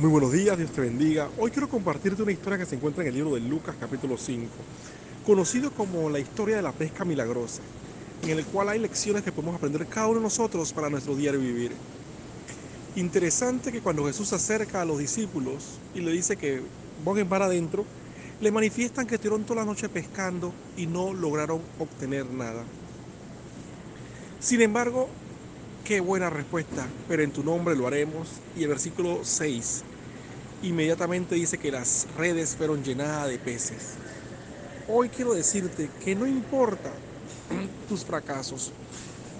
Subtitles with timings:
[0.00, 1.28] Muy buenos días, Dios te bendiga.
[1.36, 4.48] Hoy quiero compartirte una historia que se encuentra en el libro de Lucas capítulo 5,
[5.26, 7.60] conocido como la historia de la pesca milagrosa,
[8.22, 11.38] en el cual hay lecciones que podemos aprender cada uno de nosotros para nuestro diario
[11.38, 11.72] vivir.
[12.96, 16.62] Interesante que cuando Jesús se acerca a los discípulos y le dice que
[17.04, 17.84] van para adentro,
[18.40, 22.64] le manifiestan que estuvieron toda la noche pescando y no lograron obtener nada.
[24.40, 25.10] Sin embargo,
[25.84, 28.28] qué buena respuesta, pero en tu nombre lo haremos.
[28.56, 29.84] Y el versículo 6
[30.62, 33.94] inmediatamente dice que las redes fueron llenadas de peces.
[34.88, 36.90] Hoy quiero decirte que no importa
[37.88, 38.72] tus fracasos,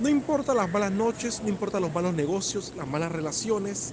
[0.00, 3.92] no importa las malas noches, no importa los malos negocios, las malas relaciones,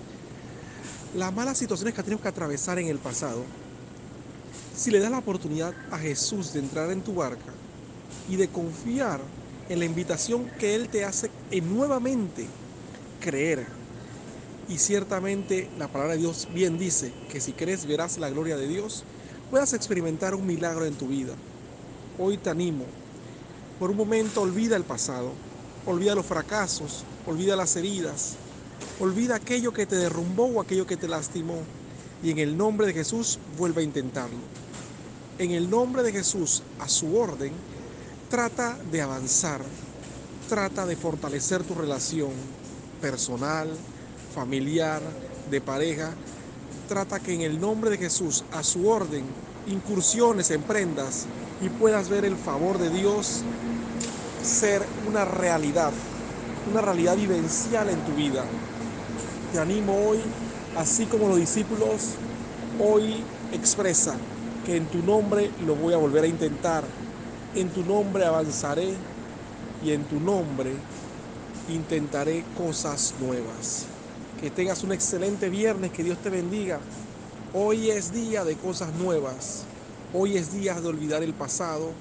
[1.15, 3.43] las malas situaciones que tenido que atravesar en el pasado.
[4.75, 7.51] Si le das la oportunidad a Jesús de entrar en tu barca
[8.29, 9.19] y de confiar
[9.67, 12.47] en la invitación que Él te hace en nuevamente
[13.19, 13.65] creer
[14.67, 18.67] y ciertamente la palabra de Dios bien dice que si crees verás la gloria de
[18.67, 19.05] Dios,
[19.49, 21.33] puedas experimentar un milagro en tu vida.
[22.19, 22.85] Hoy te animo.
[23.79, 25.31] Por un momento olvida el pasado,
[25.85, 28.35] olvida los fracasos, olvida las heridas,
[28.99, 31.61] olvida aquello que te derrumbó o aquello que te lastimó.
[32.21, 34.39] Y en el nombre de Jesús vuelve a intentarlo.
[35.37, 37.53] En el nombre de Jesús, a su orden,
[38.27, 39.61] trata de avanzar,
[40.49, 42.31] trata de fortalecer tu relación
[42.99, 43.69] personal,
[44.37, 45.01] familiar,
[45.49, 46.11] de pareja,
[46.87, 49.23] trata que en el nombre de Jesús, a su orden,
[49.65, 51.25] incursiones, emprendas
[51.59, 53.41] y puedas ver el favor de Dios
[54.43, 55.91] ser una realidad,
[56.71, 58.45] una realidad vivencial en tu vida.
[59.53, 60.19] Te animo hoy,
[60.77, 62.11] así como los discípulos,
[62.79, 64.13] hoy expresa
[64.67, 66.83] que en tu nombre lo voy a volver a intentar,
[67.55, 68.93] en tu nombre avanzaré
[69.83, 70.73] y en tu nombre
[71.69, 73.96] intentaré cosas nuevas.
[74.39, 76.79] Que tengas un excelente viernes, que Dios te bendiga.
[77.53, 79.63] Hoy es día de cosas nuevas.
[80.13, 81.91] Hoy es día de olvidar el pasado.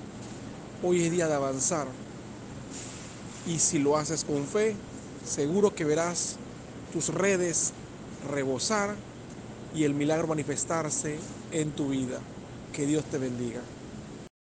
[0.83, 1.86] Hoy es día de avanzar.
[3.47, 4.77] Y si lo haces con fe,
[5.24, 6.36] seguro que verás
[6.92, 7.73] tus redes
[8.30, 8.95] rebosar
[9.74, 11.18] y el milagro manifestarse
[11.53, 12.18] en tu vida.
[12.73, 13.61] Que Dios te bendiga.